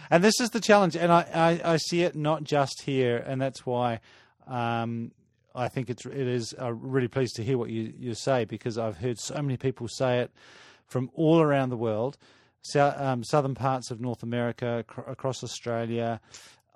[0.09, 3.41] And this is the challenge, and I, I, I see it not just here, and
[3.41, 3.99] that's why
[4.47, 5.11] um,
[5.55, 6.53] I think it's it is.
[6.57, 9.87] I'm really pleased to hear what you, you say because I've heard so many people
[9.87, 10.31] say it
[10.85, 12.17] from all around the world,
[12.75, 16.21] um, southern parts of North America, acro- across Australia.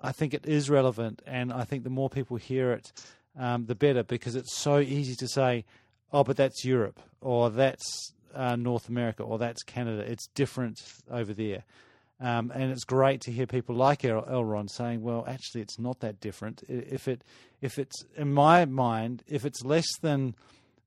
[0.00, 2.92] I think it is relevant, and I think the more people hear it,
[3.38, 5.64] um, the better because it's so easy to say,
[6.12, 11.32] "Oh, but that's Europe," or "That's uh, North America," or "That's Canada." It's different over
[11.32, 11.64] there.
[12.22, 15.98] Um, and it's great to hear people like El- Elrond saying, "Well, actually, it's not
[16.00, 16.62] that different.
[16.68, 17.24] If it,
[17.60, 20.36] if it's in my mind, if it's less than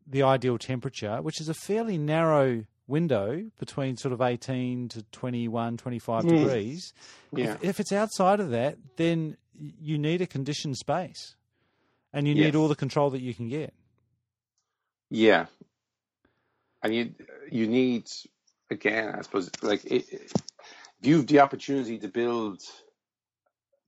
[0.08, 5.76] the ideal temperature, which is a fairly narrow window between sort of 18 to 21,
[5.76, 6.30] 25 Mm.
[6.30, 6.94] degrees,
[7.34, 7.54] yeah.
[7.56, 11.36] if, if it's outside of that, then you need a conditioned space,
[12.14, 13.74] and you need all the control that you can get.
[15.10, 15.48] Yeah,
[16.82, 17.14] and you
[17.52, 18.06] you need
[18.70, 20.32] again, I suppose, like it,
[21.02, 22.62] if you have the opportunity to build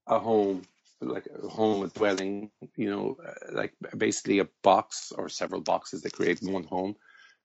[0.08, 0.64] a home,
[1.02, 6.02] like a home, a dwelling, you know, uh, like basically a box or several boxes
[6.02, 6.96] that create one home,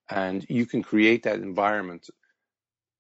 [0.09, 2.09] and you can create that environment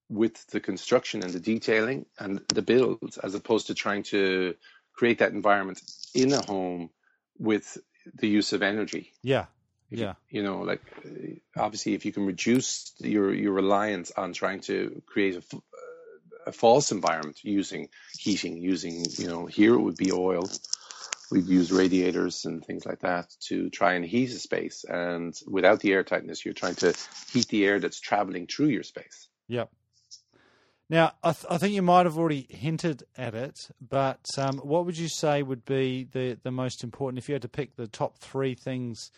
[0.08, 4.54] with the construction and the detailing and the build, as opposed to trying to
[4.92, 5.80] create that environment
[6.14, 6.90] in a home
[7.38, 7.78] with
[8.14, 9.12] the use of energy.
[9.22, 9.46] Yeah,
[9.88, 14.60] yeah, you know like uh, obviously if you can reduce your your reliance on trying
[14.60, 15.42] to create a,
[16.46, 20.48] a false environment using heating using you know here it would be oil.
[21.30, 24.84] We'd use radiators and things like that to try and heat a space.
[24.86, 26.94] And without the air tightness you're trying to
[27.32, 29.28] heat the air that's traveling through your space.
[29.48, 29.70] Yep.
[30.90, 34.84] Now, I, th- I think you might have already hinted at it, but um, what
[34.84, 37.86] would you say would be the, the most important if you had to pick the
[37.86, 39.10] top three things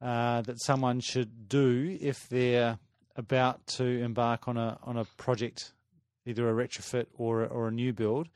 [0.00, 2.78] uh, that someone should do if they're
[3.16, 5.72] about to embark on a on a project,
[6.30, 8.28] either a retrofit or a, or a new build?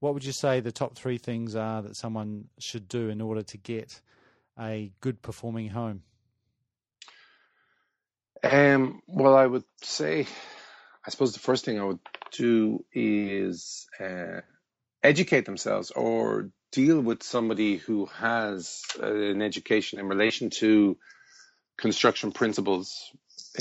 [0.00, 3.42] What would you say the top three things are that someone should do in order
[3.42, 4.00] to get
[4.58, 6.02] a good performing home?
[8.42, 10.26] Um, well, I would say,
[11.04, 11.98] I suppose the first thing I would
[12.30, 14.40] do is uh,
[15.02, 20.96] educate themselves or deal with somebody who has uh, an education in relation to
[21.76, 23.10] construction principles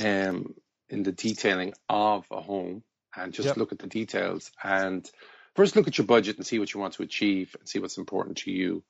[0.03, 0.53] um,
[0.89, 2.83] in the detailing of a home
[3.17, 3.57] and just Yep.
[3.57, 5.09] look at the details and
[5.55, 7.97] first look at your budget and see what you want to achieve and see what's
[7.97, 8.83] important to you.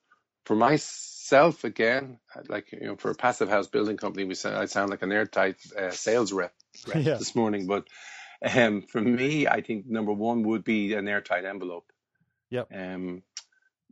[0.44, 4.66] For myself, again, like you know, for a passive house building company, we sound, I
[4.66, 6.54] sound like an airtight uh, sales rep,
[6.86, 7.16] rep Yeah.
[7.18, 7.66] this morning.
[7.66, 7.86] But
[8.42, 11.90] um, for me, I think number one would be an airtight envelope.
[12.50, 12.68] Yep.
[12.74, 13.22] Um,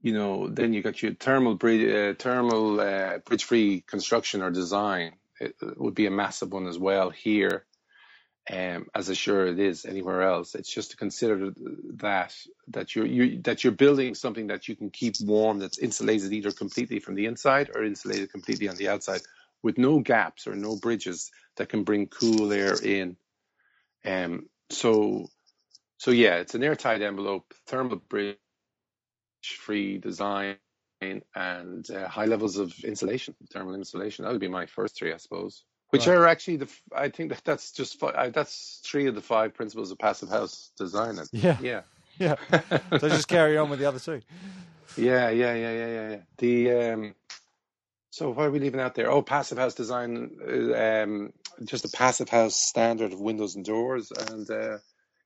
[0.02, 5.14] you know, then you got your thermal bridge, uh, thermal uh, bridge-free construction or design.
[5.40, 7.64] It, it would be a massive one as well here,
[8.50, 10.54] um, as I'm sure it is anywhere else.
[10.54, 11.52] It's just to consider
[11.96, 12.34] that
[12.68, 16.52] that you're you that you're building something that you can keep warm, that's insulated either
[16.52, 19.22] completely from the inside or insulated completely on the outside,
[19.62, 23.16] with no gaps or no bridges that can bring cool air in.
[24.04, 25.26] Um, so,
[25.98, 28.36] so yeah, it's an airtight envelope, thermal bridge
[29.42, 30.56] free design
[31.00, 34.24] and uh, high levels of insulation, thermal insulation.
[34.24, 35.64] That would be my first three, I suppose.
[35.90, 36.16] Which Right.
[36.16, 36.68] are actually the.
[36.94, 40.28] i think that that's just fi- I- that's three of the five principles of passive
[40.28, 41.18] house design.
[41.32, 41.58] Yeah.
[41.60, 41.82] Yeah.
[42.18, 42.36] Yeah.
[42.98, 44.22] So just carry on with the other two.
[44.96, 46.08] Yeah, yeah, yeah, yeah, yeah.
[46.10, 46.16] yeah.
[46.38, 47.14] The um,
[48.08, 49.10] so what are we leaving out there?
[49.10, 51.34] Oh, passive house design, uh, um,
[51.66, 54.78] just a passive house standard of windows and doors, and uh,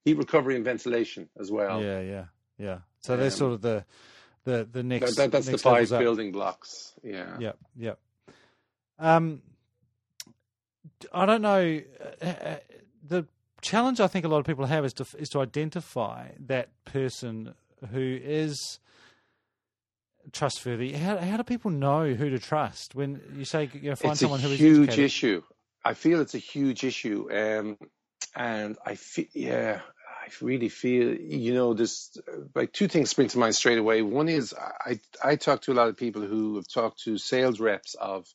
[0.05, 1.81] heat recovery and ventilation as well.
[1.81, 2.25] Yeah, yeah,
[2.59, 2.79] yeah.
[3.03, 3.85] So they're sort Um, of the
[4.43, 5.15] the the next.
[5.15, 6.01] that, that, that's the five levels up.
[6.01, 6.93] building blocks.
[7.05, 7.37] Yeah.
[7.39, 7.99] Yep, yep.
[8.99, 9.43] Um,
[11.13, 11.81] I don't know.
[12.23, 12.57] uh, uh,
[13.07, 13.27] The
[13.61, 17.55] challenge I think a lot of people have is to is to identify that person
[17.91, 18.79] who is
[20.33, 20.93] trustworthy.
[20.93, 24.21] How how do people know who to trust when you say you know, find it's
[24.21, 25.05] someone who is a huge educated?
[25.05, 25.43] issue.
[25.85, 27.79] I feel it's a huge issue, um,
[28.37, 29.81] and I feel yeah,
[30.25, 32.17] I really feel you know this.
[32.55, 34.03] Like two things spring to mind straight away.
[34.03, 37.61] One is I I talk to a lot of people who have talked to sales
[37.61, 38.27] reps of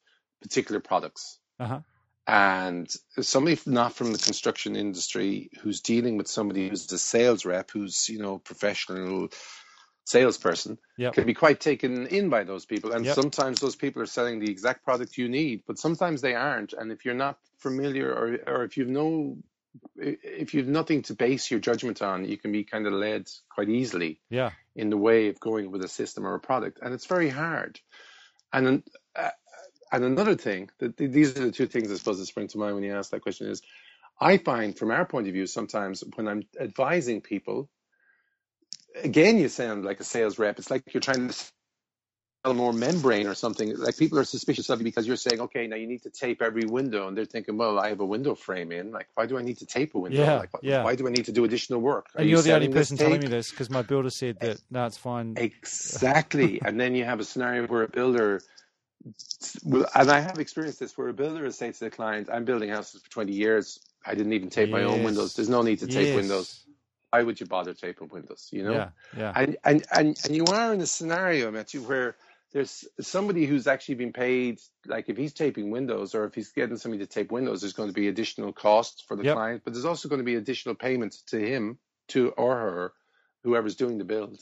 [0.42, 1.80] particular products, Uh-huh.
[2.28, 7.72] And somebody not from the construction industry who's dealing with somebody who's a sales rep,
[7.72, 9.30] who's you know professional
[10.06, 11.16] salesperson Yep.
[11.16, 12.92] can be quite taken in by those people.
[12.94, 13.16] And Yep.
[13.16, 16.74] sometimes those people are selling the exact product you need, but sometimes they aren't.
[16.74, 19.38] And if you're not familiar or, or if you've no,
[19.98, 23.70] if you've nothing to base your judgment on, you can be kind of led quite
[23.70, 24.52] easily Yeah.
[24.76, 26.80] in the way of going with a system or a product.
[26.82, 27.80] And it's very hard.
[28.54, 28.84] And,
[29.16, 29.32] uh,
[29.92, 32.76] and another thing, that these are the two things I suppose that spring to mind
[32.76, 33.62] when you ask that question is,
[34.20, 37.70] I find from our point of view, sometimes when I'm advising people,
[39.04, 40.58] again, you sound like a sales rep.
[40.58, 43.76] It's like you're trying to sell more membrane or something.
[43.76, 46.42] Like people are suspicious of you because you're saying, okay, now you need to tape
[46.42, 48.92] every window, and they're thinking, well, I have a window frame in.
[48.92, 50.24] Like, why do I need to tape a window?
[50.24, 50.84] Yeah, like, why, yeah.
[50.84, 52.08] why do I need to do additional work?
[52.16, 54.62] Are And you you're the only person telling me this because my builder said that
[54.70, 55.34] no, it's fine.
[55.38, 56.62] Exactly.
[56.64, 58.42] and then you have a scenario where a builder,
[59.96, 62.70] and I have experienced this, where a builder will say to the client, I'm building
[62.70, 63.80] houses for 20 years.
[64.06, 65.36] I didn't even tape my own windows.
[65.36, 66.14] There's no need to tape Yes.
[66.14, 66.66] windows.
[67.12, 68.50] Why would you bother taping windows?
[68.52, 68.78] You know?
[68.78, 72.18] Yeah, yeah, and and and and you are in a scenario, Matthew, where
[72.54, 74.60] there's somebody who's actually been paid.
[74.88, 77.90] Like if he's taping windows, or if he's getting somebody to tape windows, there's going
[77.90, 79.26] to be additional costs for the Yep.
[79.26, 82.94] client, but there's also going to be additional payments to him, to or her,
[83.44, 84.40] whoever's doing the build,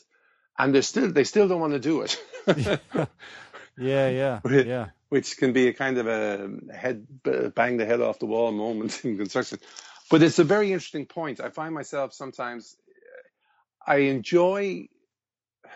[0.59, 2.21] and they still they still don't want to do it.
[3.77, 4.65] yeah, yeah, Right.
[4.65, 4.87] yeah.
[5.09, 7.07] which can be a kind of a head
[7.55, 9.59] bang the head off the wall moment in construction.
[10.09, 11.39] But it's a very interesting point.
[11.39, 12.75] I find myself sometimes
[13.85, 14.87] I enjoy.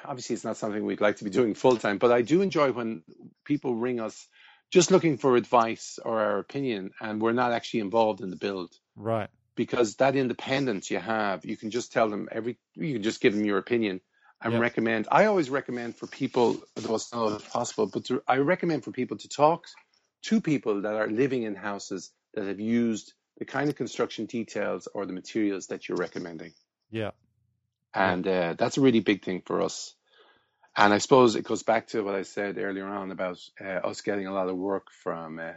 [0.06, 1.34] Obviously, it's not something we'd like to be mm.
[1.34, 3.04] doing full time, but I do enjoy when
[3.46, 4.28] people ring us
[4.70, 8.76] just looking for advice or our opinion, and we're not actually involved in the build
[8.96, 9.30] Right.
[9.56, 13.34] because that independence you have, you can just tell them every, you can just give
[13.34, 14.02] them your opinion
[14.46, 14.62] Yep.
[14.62, 15.08] recommend.
[15.12, 18.92] I always recommend for people, although it's not always possible, but to, I recommend for
[18.92, 19.68] people to talk
[20.24, 24.88] to people that are living in houses that have used the kind of construction details
[24.94, 26.54] or the materials that you're recommending.
[26.92, 27.12] Yeah.
[27.94, 29.94] And uh, that's a really big thing for us.
[30.76, 34.02] And I suppose it goes back to what I said earlier on about uh, us
[34.02, 35.54] getting a lot of work from uh,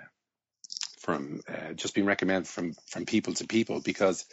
[0.99, 4.25] from uh, just being recommended from from people to people because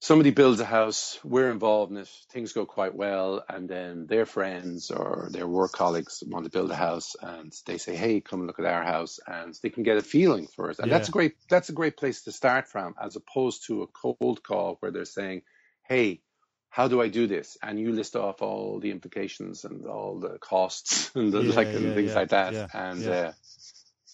[0.00, 4.26] somebody builds a house, we're involved in it, things go quite well, and then their
[4.26, 8.46] friends or their work colleagues want to build a house, and they say, "Hey, come
[8.46, 11.12] look at our house," and they can get a feeling for it, and that's a
[11.12, 14.92] great that's a great place to start from, as opposed to a cold call where
[14.92, 15.42] they're saying,
[15.88, 16.22] "Hey."
[16.70, 17.56] How do I do this?
[17.62, 21.72] And you list off all the implications and all the costs and the Yeah, like
[21.74, 22.54] and yeah, things yeah, like that.
[22.54, 23.10] yeah, and yeah.
[23.10, 23.32] uh,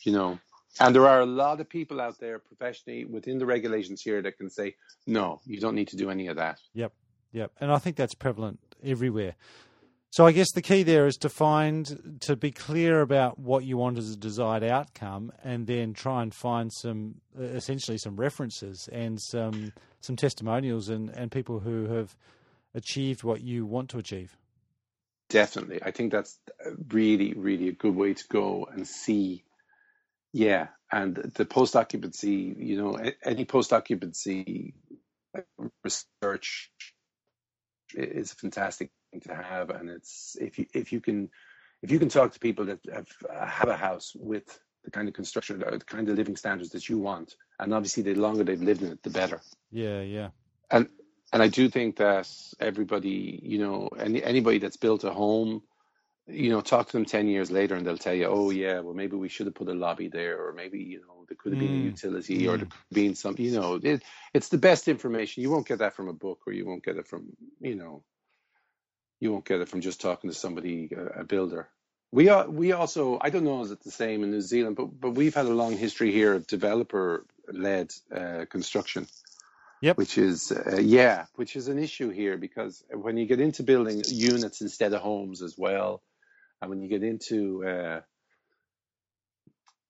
[0.05, 0.39] you know,
[0.81, 4.39] and there are a lot of people out there professionally within the regulations here that
[4.39, 4.75] can say,
[5.07, 6.59] no, you don't need to do any of that.
[6.75, 6.93] Yep.
[7.33, 7.53] Yep.
[7.61, 9.35] And I think that's prevalent everywhere.
[10.11, 13.77] So I guess the key there is to find to be clear about what you
[13.77, 18.89] want as a desired outcome, and then try and find some uh, essentially some references
[18.93, 22.17] and some some testimonials and, and people who have
[22.75, 24.37] achieved what you want to achieve.
[25.31, 25.83] Definitely.
[25.83, 26.39] I think that's
[26.91, 29.44] really, really a good way to go and see.
[30.35, 30.67] Yeah.
[30.91, 34.75] And the post occupancy, you know, any post occupancy
[35.83, 36.73] research
[37.95, 39.71] is a fantastic thing to have.
[39.71, 41.31] And it's, if you, if you can,
[41.83, 45.07] if you can talk to people that have, uh, have a house with the kind
[45.07, 48.43] of construction, or the kind of living standards that you want, and obviously the longer
[48.43, 49.41] they've lived in it, the better.
[49.71, 50.03] Yeah.
[50.03, 50.29] Yeah.
[50.71, 50.89] and
[51.33, 52.29] and I do think that
[52.61, 55.63] everybody, you know, any anybody that's built a home,
[56.27, 58.95] you know, talk to them ten years later, and they'll tell you, oh yeah, well
[58.95, 61.59] maybe we should have put a lobby there, or maybe you know there could have
[61.59, 61.91] been a Mm.
[61.93, 62.59] utility, or Mm.
[62.59, 64.03] there could have been some, you know, it,
[64.35, 65.43] it's the best information.
[65.43, 68.05] You won't get that from a book, or you won't get it from, you know,
[69.21, 71.71] you won't get it from just talking to somebody, a, a builder.
[72.13, 74.87] We are, we also, I don't know, is it the same in New Zealand, but
[75.01, 79.07] but we've had a long history here of developer led uh, construction
[79.83, 79.97] Yep.
[79.97, 84.05] Which is uh, yeah, which is an issue here because when you get into building
[84.09, 86.03] units instead of homes as well,
[86.63, 88.01] and when you get into uh,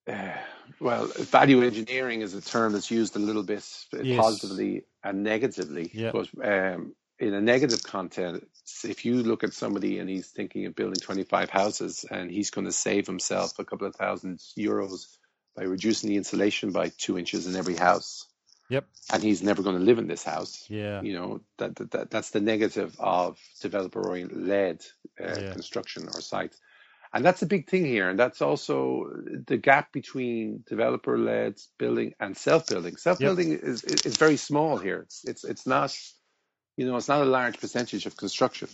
[0.08, 0.36] uh,
[0.80, 3.66] well, value engineering is a term that's used a little bit
[4.00, 4.08] Yes.
[4.10, 5.94] positively and negatively.
[5.94, 6.12] Yeah.
[6.12, 8.46] But um, in a negative content,
[8.84, 12.66] if you look at somebody and he's thinking of building 25 houses and he's going
[12.66, 15.06] to save himself a couple of thousand euros
[15.56, 18.28] by reducing the insulation by two inches in every house,
[18.70, 18.86] Yep.
[19.12, 20.64] and he's never going to live in this house.
[20.68, 21.02] Yeah.
[21.02, 24.02] You know that, that, that that's the negative of developer
[24.32, 24.80] led
[25.20, 25.52] uh, Yeah.
[25.52, 26.54] construction or site,
[27.12, 28.08] and that's a big thing here.
[28.08, 29.10] And that's also
[29.46, 32.96] the gap between developer led building and self building.
[32.96, 35.00] Self building is, is is very small here.
[35.00, 35.94] It's, it's it's not
[36.76, 38.68] you know it's not a large percentage of construction.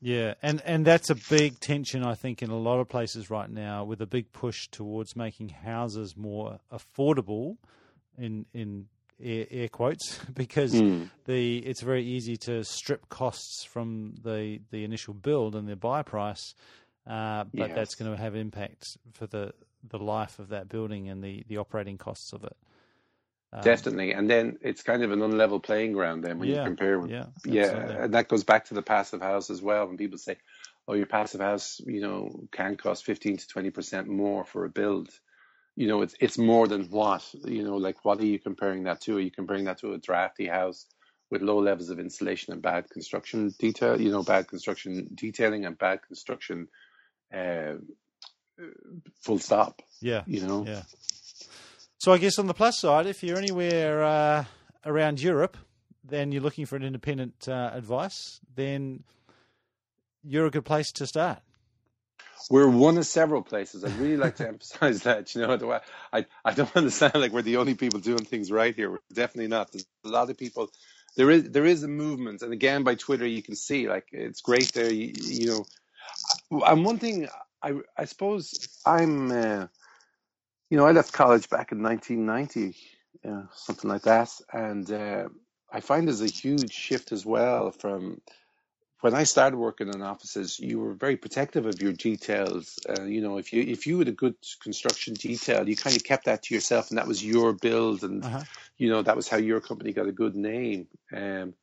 [0.00, 3.50] Yeah, and and that's a big tension I think in a lot of places right
[3.50, 7.56] now, with a big push towards making houses more affordable,
[8.18, 8.88] in in
[9.22, 11.10] air, air quotes, because Mm.
[11.24, 16.02] the it's very easy to strip costs from the the initial build and the buy
[16.02, 16.54] price,
[17.06, 19.52] uh, but that's going to have impact for the
[19.88, 22.56] the life of that building and the the operating costs of it.
[23.52, 26.22] Um, Definitely, and then it's kind of an unlevel playing ground.
[26.24, 27.94] Then when Yeah, you compare, with, yeah, yeah, absolutely.
[28.04, 29.86] and that goes back to the passive house as well.
[29.86, 30.36] When people say,
[30.86, 34.68] "Oh, your passive house, you know, can cost fifteen to twenty percent more for a
[34.68, 35.08] build,"
[35.76, 39.02] you know, it's it's more than what, you know, like what are you comparing that
[39.02, 39.18] to?
[39.18, 40.86] Are you comparing that to a drafty house
[41.30, 44.00] with low levels of insulation and bad construction detail?
[44.00, 46.68] You know, bad construction detailing and bad construction,
[47.32, 47.74] uh,
[49.22, 49.82] full stop.
[50.00, 50.82] Yeah, You know, Yeah.
[51.98, 54.44] So I guess on the plus side, if you're anywhere uh,
[54.84, 55.56] around Europe,
[56.04, 59.02] then you're looking for an independent uh, advice, then
[60.22, 61.40] you're a good place to start.
[62.50, 63.84] We're one of several places.
[63.84, 65.34] I'd really like to emphasize that.
[65.34, 65.80] You know,
[66.12, 68.90] I I don't understand like we're the only people doing things right here.
[68.90, 69.72] We're definitely not.
[69.72, 70.70] There's a lot of people.
[71.16, 74.40] There is there is a movement, and again by Twitter you can see like it's
[74.42, 74.92] great there.
[74.92, 75.46] You, you
[76.50, 77.28] know, and one thing
[77.62, 79.30] I I suppose I'm.
[79.30, 79.66] Uh,
[80.70, 82.76] you know, I left college back in 1990,
[83.24, 85.28] uh, something like that, and uh,
[85.72, 88.20] I find there's a huge shift as well from
[89.06, 92.76] when I started working in offices, you were very protective of your details.
[92.88, 96.02] Uh, you know, if you if you had a good construction detail, you kind of
[96.02, 98.42] kept that to yourself, and that was your build, and Uh-huh.
[98.78, 100.88] you know that was how your company got a good name.
[101.16, 101.54] Um,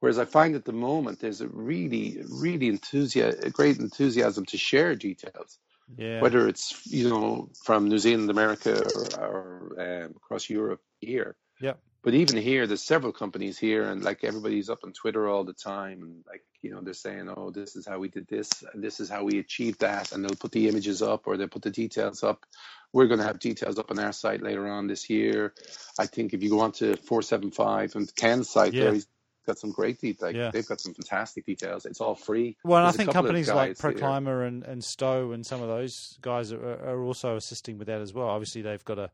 [0.00, 4.58] whereas I find at the moment there's a really, really enthusiasm, a great enthusiasm to
[4.58, 5.58] share details,
[5.96, 6.20] Yeah.
[6.20, 11.34] whether it's you know from New Zealand, America, or, or um, across Europe here.
[11.60, 11.80] Yep.
[12.02, 15.52] But even here, there's several companies here, and like everybody's up on Twitter all the
[15.52, 18.82] time, and like you know they're saying, "Oh, this is how we did this, and
[18.82, 21.62] this is how we achieved that," and they'll put the images up or they'll put
[21.62, 22.46] the details up.
[22.92, 25.54] We're going to have details up on our site later on this year.
[25.98, 28.84] I think if you go on to 475 and Ken's site Yeah.
[28.84, 29.06] there, he's
[29.46, 30.22] got some great details.
[30.22, 30.50] Like, Yeah.
[30.50, 31.86] They've got some fantastic details.
[31.86, 32.56] It's all free.
[32.64, 33.78] Well, I think companies like.
[33.78, 37.86] Pro Clima and, and Stowe and some of those guys are, are also assisting with
[37.86, 38.28] that as well.
[38.28, 39.10] Obviously, they've got a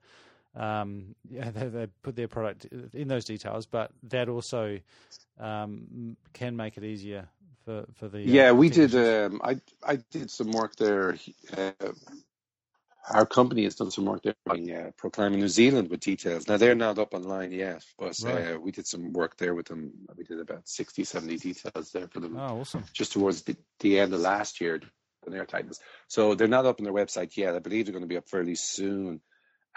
[0.56, 4.78] um, yeah, they, they put their product in those details, but that also
[5.38, 7.28] um, can make it easier
[7.64, 8.94] for for the uh, Yeah, we did.
[8.94, 11.16] Um, I I did some work there.
[11.56, 11.70] Uh,
[13.08, 16.48] our company has done some work there in uh, Proclaiming New Zealand with details.
[16.48, 18.54] Now they're not up online yet, but Right.
[18.54, 19.92] uh, we did some work there with them.
[20.16, 22.84] We did about 60, 70 details there for them oh, awesome.
[22.92, 24.80] just towards the, the end of last year
[25.24, 25.78] on airtightness.
[26.08, 27.54] So they're not up on their website yet.
[27.54, 29.20] I believe they're going to be up fairly soon.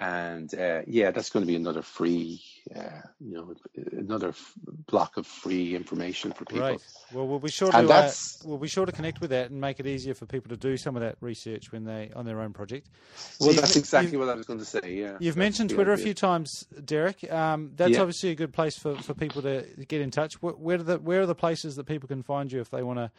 [0.01, 2.41] And uh, yeah, that's going to be another free,
[2.73, 3.53] uh, you know,
[3.91, 4.53] another f-
[4.87, 6.67] block of free information for people.
[6.67, 6.81] Great.
[7.11, 8.11] Well, we'll be sure to uh,
[8.45, 10.77] we'll be sure to connect with that and make it easier for people to do
[10.77, 12.87] some of that research when they on their own project.
[13.17, 14.79] So Well, that's exactly what I was going to say.
[14.85, 17.29] Yeah, You've That's mentioned Twitter a few times, Derek.
[17.29, 18.01] Um, that's Yeah.
[18.01, 20.41] obviously a good place for, for people to get in touch.
[20.41, 22.83] Where, where, are the, where are the places that people can find you if they
[22.83, 23.11] want to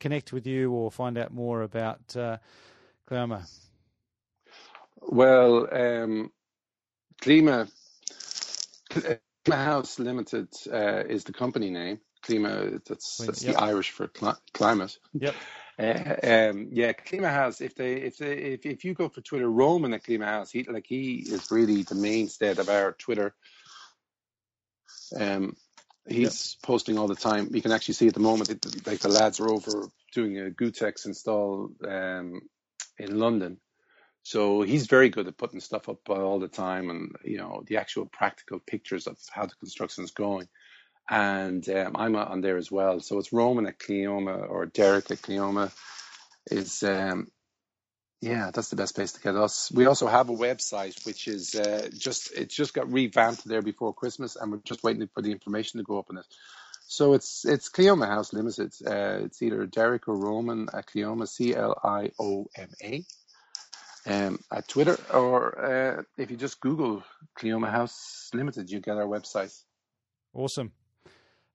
[0.00, 2.36] connect with you or find out more about uh?
[5.08, 6.30] Well, um,
[7.22, 7.70] Clioma,
[8.90, 12.00] Clioma House Limited uh, is the company name.
[12.24, 13.54] Clioma, that's, that's yep.
[13.54, 14.98] the Irish for cli- climate.
[15.14, 15.34] Yep.
[15.78, 17.60] Uh, um, yeah, Clioma House.
[17.60, 20.64] If they, if they, if, if you go for Twitter, Roman at Clioma House, he
[20.64, 23.34] like he is really the mainstay of our Twitter.
[25.14, 25.54] Um,
[26.08, 27.50] he's posting all the time.
[27.52, 30.50] You can actually see at the moment, it, like the lads are over doing a
[30.50, 32.40] Gutex install um,
[32.98, 33.58] in London.
[34.26, 37.78] So he's very good at putting stuff up all the time, and you know the
[37.78, 40.48] actual practical pictures of how the construction is going.
[41.10, 43.00] And um, I'm on there as well.
[43.00, 45.72] So it's Roman at Clioma or Derek at Clioma
[46.50, 47.26] is um,
[48.20, 49.72] Yeah, that's the best place to get us.
[49.72, 53.94] We also have a website which is uh, just it's just got revamped there before
[53.94, 56.26] Christmas, and we're just waiting for the information to go up on it.
[56.88, 58.74] So it's it's Clioma House Limited.
[58.86, 63.06] Uh, it's either Derek or Roman at Clioma C L I O M A
[64.06, 67.02] um, at Twitter, or uh, if you just Google
[67.38, 69.54] Clioma House Limited, you get our website.
[70.32, 70.72] Awesome.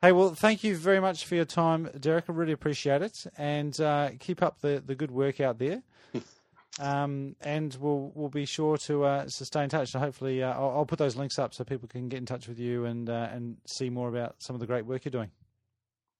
[0.01, 2.25] Hey, well, thank you very much for your time, Derek.
[2.27, 5.83] I really appreciate it, and uh, keep up the, the good work out there.
[6.79, 9.89] um, and we'll we'll be sure to uh, stay in touch.
[9.89, 12.47] So hopefully, uh, I'll, I'll, put those links up so people can get in touch
[12.47, 15.29] with you and uh, and see more about some of the great work you're doing.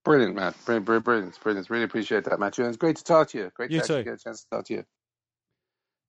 [0.03, 0.55] Brilliant, Matt.
[0.65, 1.69] Brilliant, brilliant, brilliant.
[1.69, 2.57] Really appreciate that, Matt.
[2.59, 3.51] And it's great to talk to you.
[3.55, 4.03] Great you to too.
[4.03, 4.86] get a chance to talk to you.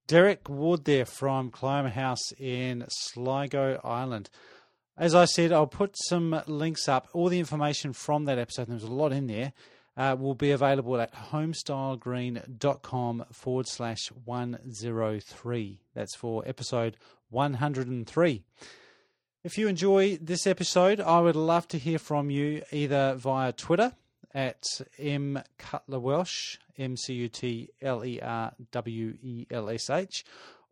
[0.06, 4.30] Derek Ward there from Clioma House in Sligo, Ireland.
[4.96, 7.08] As I said, I'll put some links up.
[7.12, 9.52] All the information from that episode, there's a lot in there,
[9.96, 15.80] uh, will be available at homestylegreen.com forward slash 103.
[15.94, 16.96] That's for episode
[17.30, 18.44] 103.
[19.44, 23.94] If you enjoy this episode, I would love to hear from you either via Twitter
[24.34, 24.64] at
[24.98, 30.24] M Cutler Welsh, M C U T L E R W E L S H,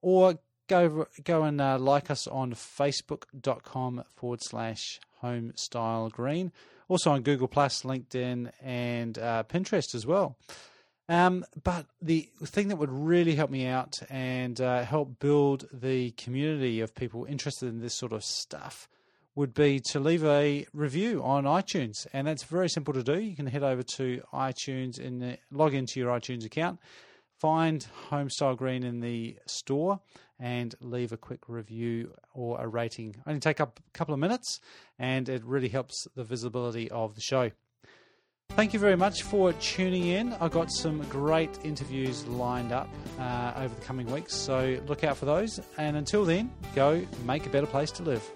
[0.02, 0.38] or
[0.68, 6.52] go go and uh, like us on facebook.com forward slash homestyle green.
[6.88, 10.36] Also on Google Plus, LinkedIn, and uh, Pinterest as well.
[11.08, 16.12] Um, but the thing that would really help me out and uh, help build the
[16.12, 18.88] community of people interested in this sort of stuff
[19.34, 23.18] would be to leave a review on iTunes, and that's very simple to do.
[23.18, 26.80] You can head over to iTunes and log into your iTunes account,
[27.38, 30.00] find Homestyle Green in the store,
[30.38, 33.16] and leave a quick review or a rating.
[33.26, 34.60] Only take up a couple of minutes,
[34.98, 37.50] and it really helps the visibility of the show.
[38.50, 40.32] Thank you very much for tuning in.
[40.34, 45.16] I've got some great interviews lined up uh, over the coming weeks, so look out
[45.16, 45.60] for those.
[45.78, 48.28] And until then, go make a better place to live.